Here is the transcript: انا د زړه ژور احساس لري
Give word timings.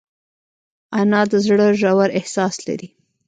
انا 0.99 1.21
د 1.31 1.33
زړه 1.45 1.67
ژور 1.79 2.09
احساس 2.19 2.55
لري 2.67 2.87